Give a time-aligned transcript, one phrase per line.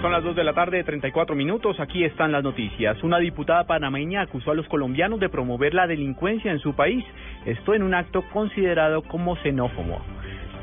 [0.00, 1.78] Son las 2 de la tarde, 34 minutos.
[1.78, 3.02] Aquí están las noticias.
[3.02, 7.04] Una diputada panameña acusó a los colombianos de promover la delincuencia en su país.
[7.44, 10.00] Esto en un acto considerado como xenófobo.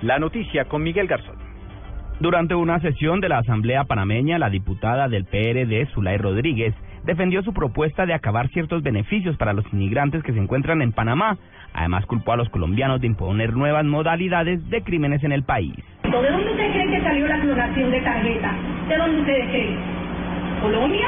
[0.02, 1.36] La noticia con Miguel Garzón.
[2.20, 6.74] Durante una sesión de la Asamblea Panameña, la diputada del PRD, Zulay Rodríguez,
[7.04, 11.38] defendió su propuesta de acabar ciertos beneficios para los inmigrantes que se encuentran en Panamá.
[11.74, 15.76] Además, culpó a los colombianos de imponer nuevas modalidades de crímenes en el país.
[16.04, 18.56] ¿De dónde ustedes creen que salió la clonación de tarjetas?
[18.88, 18.97] ¿De dónde
[19.28, 19.76] ustedes creen?
[20.62, 21.08] ¿Colombia?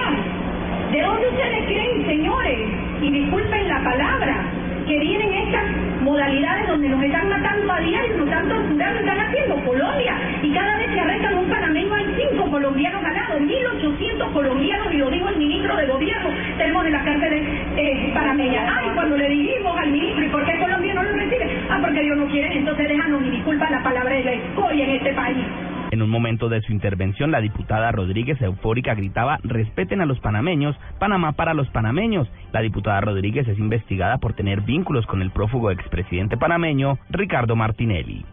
[0.92, 2.60] ¿De dónde ustedes creen, señores?
[3.02, 4.44] Y disculpen la palabra,
[4.86, 5.64] que vienen estas
[6.02, 10.16] modalidades donde nos están matando a diario, nos están torturando, están haciendo Colombia.
[10.44, 15.10] Y cada vez que arrestan un panameño hay cinco colombianos lado, 1.800 colombianos, y lo
[15.10, 17.40] dijo el ministro de gobierno, tenemos en la cárcel de
[17.78, 18.80] eh, panameña.
[18.80, 21.50] Ay, cuando le dijimos al ministro, ¿y por qué Colombia no lo recibe?
[21.70, 24.92] Ah, porque Dios no quiere, entonces déjanos, y disculpa la palabra de la escoria en
[24.92, 25.46] este país.
[25.92, 30.76] En un momento de su intervención, la diputada Rodríguez eufórica gritaba, respeten a los panameños,
[31.00, 32.28] Panamá para los panameños.
[32.54, 38.24] La diputada Rodríguez es investigada por tener vínculos con el prófugo expresidente panameño Ricardo Martinelli.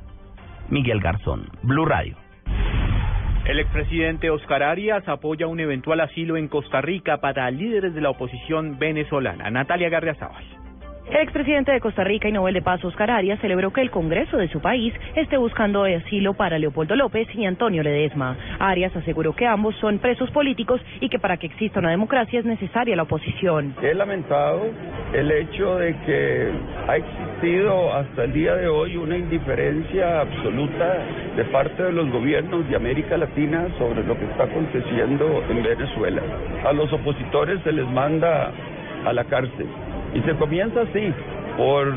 [0.69, 2.17] Miguel Garzón, Blue Radio.
[3.47, 8.11] El expresidente Oscar Arias apoya un eventual asilo en Costa Rica para líderes de la
[8.11, 9.51] oposición venezolana.
[9.51, 10.66] Natalia Garriazábal.
[11.09, 14.37] El expresidente de Costa Rica y Nobel de Paz, Oscar Arias, celebró que el Congreso
[14.39, 18.37] de su país esté buscando asilo para Leopoldo López y Antonio Ledesma.
[18.59, 22.45] Arias aseguró que ambos son presos políticos y que para que exista una democracia es
[22.45, 23.77] necesaria la oposición.
[23.83, 24.63] He lamentado
[25.13, 26.51] el hecho de que
[26.89, 30.99] ha existido hasta el día de hoy una indiferencia absoluta
[31.37, 36.23] de parte de los gobiernos de América Latina sobre lo que está aconteciendo en Venezuela.
[36.65, 38.51] A los opositores se les manda
[39.05, 39.69] a la cárcel.
[40.17, 41.13] Y se comienza así,
[41.59, 41.93] por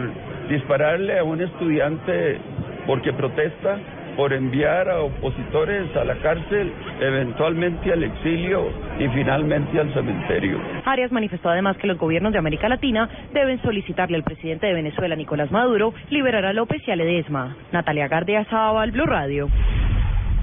[0.49, 2.37] dispararle a un estudiante
[2.85, 3.77] porque protesta,
[4.17, 8.67] por enviar a opositores a la cárcel, eventualmente al exilio
[8.99, 10.59] y finalmente al cementerio.
[10.83, 15.15] Arias manifestó además que los gobiernos de América Latina deben solicitarle al presidente de Venezuela,
[15.15, 17.55] Nicolás Maduro, liberar a López y a Ledesma.
[17.71, 19.47] Natalia Gardia Sábal, Blue Radio.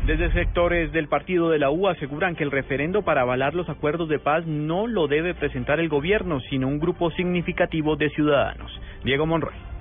[0.07, 4.09] Desde sectores del partido de la U aseguran que el referendo para avalar los acuerdos
[4.09, 8.71] de paz no lo debe presentar el gobierno, sino un grupo significativo de ciudadanos.
[9.03, 9.76] Diego Monroy.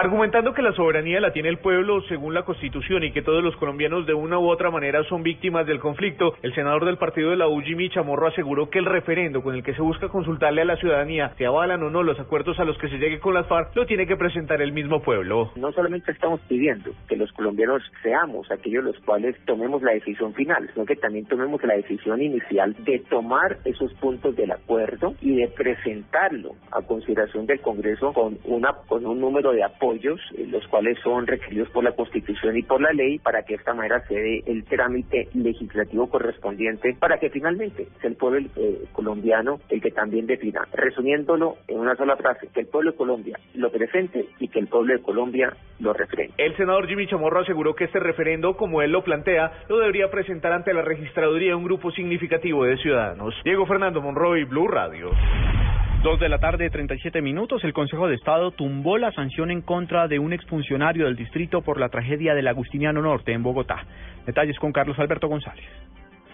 [0.00, 3.56] Argumentando que la soberanía la tiene el pueblo según la Constitución y que todos los
[3.56, 7.36] colombianos de una u otra manera son víctimas del conflicto, el senador del partido de
[7.36, 7.60] la U,
[7.92, 11.44] Chamorro, aseguró que el referendo con el que se busca consultarle a la ciudadanía si
[11.44, 14.06] avalan o no los acuerdos a los que se llegue con las FARC lo tiene
[14.06, 15.50] que presentar el mismo pueblo.
[15.56, 20.70] No solamente estamos pidiendo que los colombianos seamos aquellos los cuales tomemos la decisión final,
[20.74, 25.48] sino que también tomemos la decisión inicial de tomar esos puntos del acuerdo y de
[25.48, 30.98] presentarlo a consideración del Congreso con una con un número de apoyos, eh, los cuales
[31.02, 34.14] son requeridos por la Constitución y por la ley, para que de esta manera se
[34.14, 39.90] dé el trámite legislativo correspondiente, para que finalmente sea el pueblo eh, colombiano el que
[39.90, 44.48] también defina, resumiéndolo en una sola frase, que el pueblo de Colombia lo presente y
[44.48, 46.32] que el pueblo de Colombia lo refrene.
[46.36, 50.52] El senador Jimmy Chamorro aseguró que este referendo, como él lo plantea, lo debería presentar
[50.52, 53.34] ante la registraduría un grupo significativo de ciudadanos.
[53.44, 55.10] Diego Fernando Monroy, Blue Radio.
[56.02, 60.06] Dos de la tarde, 37 minutos, el Consejo de Estado tumbó la sanción en contra
[60.06, 63.84] de un exfuncionario del distrito por la tragedia del Agustiniano Norte en Bogotá.
[64.24, 65.66] Detalles con Carlos Alberto González.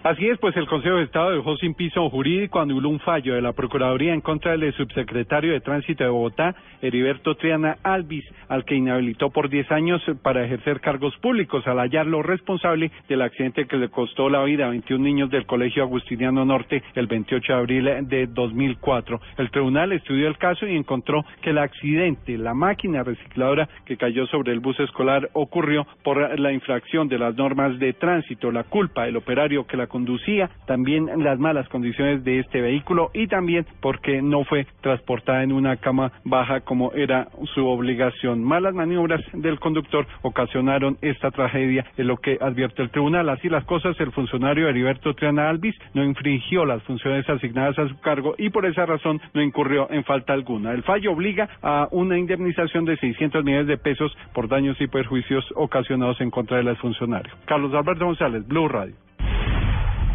[0.05, 3.41] Así es, pues el Consejo de Estado dejó sin piso jurídico anuló un fallo de
[3.41, 8.75] la Procuraduría en contra del subsecretario de Tránsito de Bogotá, Heriberto Triana Alvis, al que
[8.75, 13.89] inhabilitó por 10 años para ejercer cargos públicos al hallarlo responsable del accidente que le
[13.89, 18.27] costó la vida a 21 niños del Colegio Agustiniano Norte el 28 de abril de
[18.27, 19.19] 2004.
[19.39, 24.27] El tribunal estudió el caso y encontró que el accidente, la máquina recicladora que cayó
[24.27, 29.07] sobre el bus escolar ocurrió por la infracción de las normas de tránsito, la culpa
[29.07, 34.21] del operario que la conducía, también las malas condiciones de este vehículo y también porque
[34.23, 38.43] no fue transportada en una cama baja como era su obligación.
[38.43, 43.29] Malas maniobras del conductor ocasionaron esta tragedia, en lo que advierte el tribunal.
[43.29, 47.97] Así las cosas, el funcionario Heriberto Triana Alvis no infringió las funciones asignadas a su
[48.01, 50.73] cargo y por esa razón no incurrió en falta alguna.
[50.73, 55.45] El fallo obliga a una indemnización de 600 millones de pesos por daños y perjuicios
[55.55, 57.33] ocasionados en contra del funcionario.
[57.45, 59.05] Carlos Alberto González, Blue Radio.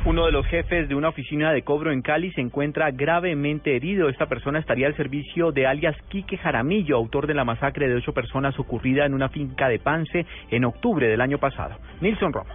[0.10, 4.10] Uno de los jefes de una oficina de cobro en Cali se encuentra gravemente herido.
[4.10, 8.12] Esta persona estaría al servicio de alias Quique Jaramillo, autor de la masacre de ocho
[8.12, 11.76] personas ocurrida en una finca de Pance en octubre del año pasado.
[12.02, 12.50] Nilson Romo.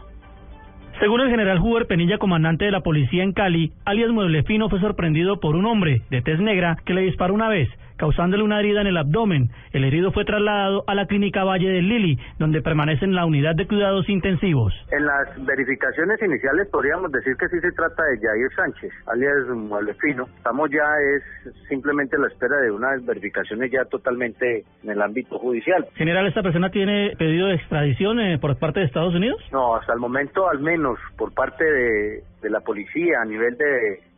[0.99, 5.39] Según el general Huber Penilla, comandante de la policía en Cali, alias Mueblefino fue sorprendido
[5.39, 8.87] por un hombre de tez negra que le disparó una vez causándole una herida en
[8.87, 9.51] el abdomen.
[9.73, 13.55] El herido fue trasladado a la clínica Valle del Lili, donde permanece en la unidad
[13.55, 14.73] de cuidados intensivos.
[14.91, 20.25] En las verificaciones iniciales podríamos decir que sí se trata de Jair Sánchez, alias Mueblefino.
[20.37, 25.39] Estamos ya es simplemente a la espera de unas verificaciones ya totalmente en el ámbito
[25.39, 25.87] judicial.
[25.95, 29.41] General, ¿esta persona tiene pedido de extradición eh, por parte de Estados Unidos?
[29.53, 33.65] No, hasta el momento al menos por parte de, de la policía a nivel de,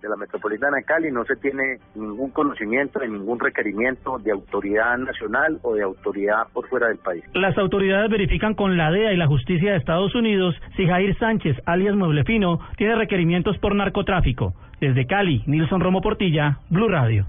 [0.03, 4.99] de la metropolitana de Cali no se tiene ningún conocimiento de ningún requerimiento de autoridad
[4.99, 7.25] nacional o de autoridad por fuera del país.
[7.35, 11.57] Las autoridades verifican con la DEA y la justicia de Estados Unidos si Jair Sánchez,
[11.67, 14.55] alias Mueblefino, tiene requerimientos por narcotráfico.
[14.81, 17.27] Desde Cali, Nilson Romo Portilla, Blue Radio.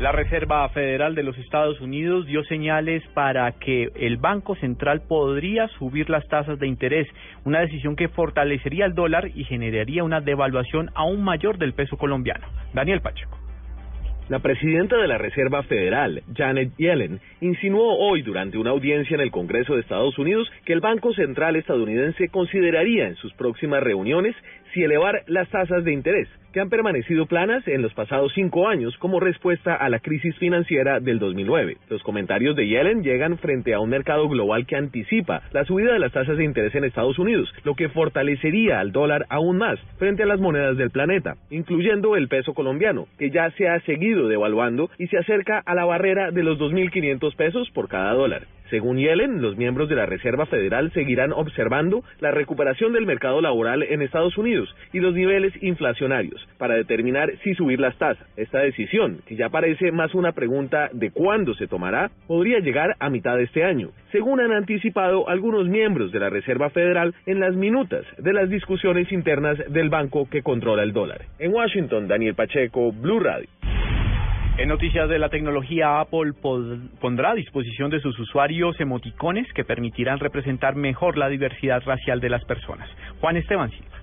[0.00, 5.68] La Reserva Federal de los Estados Unidos dio señales para que el Banco Central podría
[5.78, 7.06] subir las tasas de interés,
[7.44, 12.44] una decisión que fortalecería el dólar y generaría una devaluación aún mayor del peso colombiano.
[12.72, 13.43] Daniel Pacheco.
[14.30, 19.30] La presidenta de la Reserva Federal, Janet Yellen, insinuó hoy durante una audiencia en el
[19.30, 24.34] Congreso de Estados Unidos que el Banco Central estadounidense consideraría en sus próximas reuniones
[24.72, 28.96] si elevar las tasas de interés, que han permanecido planas en los pasados cinco años
[28.98, 31.76] como respuesta a la crisis financiera del 2009.
[31.90, 35.98] Los comentarios de Yellen llegan frente a un mercado global que anticipa la subida de
[35.98, 40.22] las tasas de interés en Estados Unidos, lo que fortalecería al dólar aún más frente
[40.22, 44.90] a las monedas del planeta, incluyendo el peso colombiano, que ya se ha seguido devaluando
[44.98, 48.46] y se acerca a la barrera de los 2.500 pesos por cada dólar.
[48.70, 53.82] Según Yellen, los miembros de la Reserva Federal seguirán observando la recuperación del mercado laboral
[53.82, 58.26] en Estados Unidos y los niveles inflacionarios para determinar si subir las tasas.
[58.36, 63.10] Esta decisión, que ya parece más una pregunta de cuándo se tomará, podría llegar a
[63.10, 67.54] mitad de este año, según han anticipado algunos miembros de la Reserva Federal en las
[67.54, 71.26] minutas de las discusiones internas del banco que controla el dólar.
[71.38, 73.48] En Washington, Daniel Pacheco, Blue Radio.
[74.56, 76.32] En noticias de la tecnología, Apple
[77.00, 82.30] pondrá a disposición de sus usuarios emoticones que permitirán representar mejor la diversidad racial de
[82.30, 82.88] las personas.
[83.20, 83.94] Juan Esteban Silva.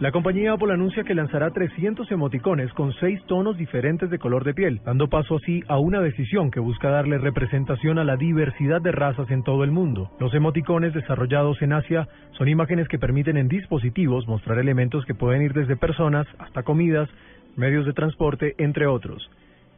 [0.00, 4.54] La compañía Apple anuncia que lanzará 300 emoticones con seis tonos diferentes de color de
[4.54, 8.92] piel, dando paso así a una decisión que busca darle representación a la diversidad de
[8.92, 10.12] razas en todo el mundo.
[10.20, 12.06] Los emoticones desarrollados en Asia
[12.38, 17.10] son imágenes que permiten en dispositivos mostrar elementos que pueden ir desde personas hasta comidas,
[17.58, 19.28] medios de transporte, entre otros.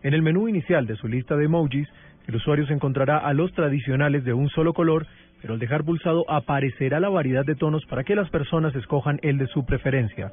[0.03, 1.89] En el menú inicial de su lista de emojis,
[2.27, 5.07] el usuario se encontrará a los tradicionales de un solo color,
[5.41, 9.39] pero al dejar pulsado aparecerá la variedad de tonos para que las personas escojan el
[9.39, 10.33] de su preferencia.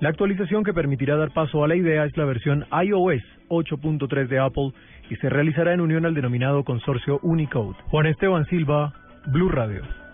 [0.00, 4.38] La actualización que permitirá dar paso a la idea es la versión iOS 8.3 de
[4.38, 4.72] Apple
[5.10, 7.76] y se realizará en unión al denominado consorcio Unicode.
[7.86, 8.92] Juan Esteban Silva,
[9.26, 10.05] Blue Radio.